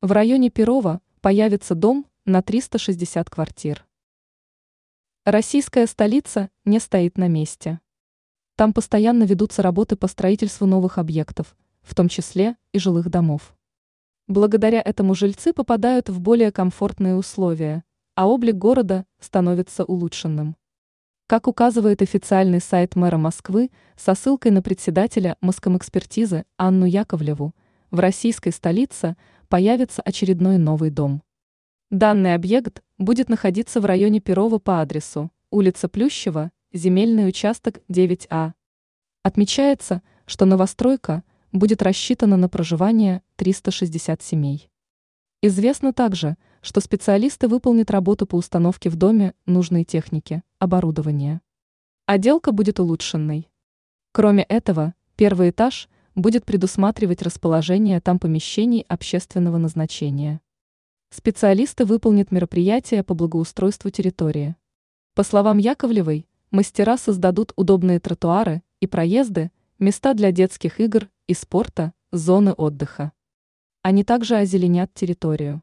[0.00, 3.84] В районе Перова появится дом на 360 квартир.
[5.24, 7.80] Российская столица не стоит на месте.
[8.54, 13.56] Там постоянно ведутся работы по строительству новых объектов, в том числе и жилых домов.
[14.28, 17.82] Благодаря этому жильцы попадают в более комфортные условия,
[18.14, 20.54] а облик города становится улучшенным.
[21.26, 27.52] Как указывает официальный сайт мэра Москвы со ссылкой на председателя Москомэкспертизы Анну Яковлеву,
[27.90, 29.16] в российской столице
[29.48, 31.22] появится очередной новый дом.
[31.90, 38.52] Данный объект будет находиться в районе Перова по адресу улица Плющева, земельный участок 9А.
[39.22, 44.70] Отмечается, что новостройка будет рассчитана на проживание 360 семей.
[45.40, 51.40] Известно также, что специалисты выполнят работу по установке в доме нужной техники, оборудования.
[52.04, 53.48] Отделка будет улучшенной.
[54.12, 60.40] Кроме этого, первый этаж будет предусматривать расположение там помещений общественного назначения.
[61.10, 64.56] Специалисты выполнят мероприятия по благоустройству территории.
[65.14, 71.92] По словам Яковлевой, мастера создадут удобные тротуары и проезды, места для детских игр и спорта,
[72.10, 73.12] зоны отдыха.
[73.82, 75.62] Они также озеленят территорию.